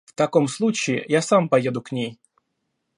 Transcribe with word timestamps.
В 0.05 0.13
таком 0.13 0.47
случае 0.47 1.05
я 1.09 1.21
сам 1.21 1.47
пойду 1.47 1.79
к 1.79 1.91
ней. 1.91 2.17